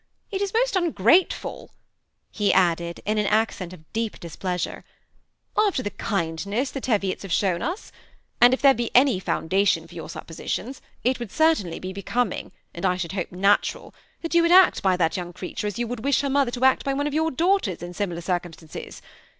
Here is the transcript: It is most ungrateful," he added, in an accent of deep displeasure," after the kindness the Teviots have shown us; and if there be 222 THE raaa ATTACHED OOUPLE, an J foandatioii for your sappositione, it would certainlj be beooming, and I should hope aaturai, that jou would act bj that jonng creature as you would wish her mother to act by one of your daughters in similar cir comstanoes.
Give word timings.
It 0.31 0.41
is 0.41 0.51
most 0.51 0.75
ungrateful," 0.75 1.69
he 2.31 2.51
added, 2.51 3.01
in 3.05 3.19
an 3.19 3.27
accent 3.27 3.71
of 3.71 3.85
deep 3.93 4.19
displeasure," 4.19 4.83
after 5.67 5.83
the 5.83 5.91
kindness 5.91 6.71
the 6.71 6.81
Teviots 6.81 7.21
have 7.21 7.31
shown 7.31 7.61
us; 7.61 7.91
and 8.41 8.51
if 8.51 8.63
there 8.63 8.73
be 8.73 8.89
222 8.89 8.89
THE 8.89 8.95
raaa 8.95 9.21
ATTACHED 9.21 9.23
OOUPLE, 9.23 9.33
an 9.35 9.47
J 9.51 9.69
foandatioii 9.85 9.89
for 9.89 9.93
your 9.93 10.09
sappositione, 10.09 10.81
it 11.03 11.19
would 11.19 11.29
certainlj 11.29 11.81
be 11.81 11.93
beooming, 11.93 12.51
and 12.73 12.83
I 12.83 12.97
should 12.97 13.11
hope 13.11 13.29
aaturai, 13.29 13.93
that 14.23 14.31
jou 14.31 14.41
would 14.41 14.51
act 14.51 14.81
bj 14.81 14.97
that 14.97 15.11
jonng 15.13 15.35
creature 15.35 15.67
as 15.67 15.77
you 15.77 15.85
would 15.85 16.03
wish 16.03 16.21
her 16.21 16.31
mother 16.31 16.49
to 16.49 16.65
act 16.65 16.83
by 16.83 16.95
one 16.95 17.05
of 17.05 17.13
your 17.13 17.29
daughters 17.29 17.83
in 17.83 17.93
similar 17.93 18.21
cir 18.21 18.39
comstanoes. 18.39 19.01